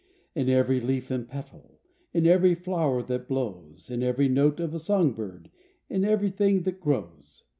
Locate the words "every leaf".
0.49-1.11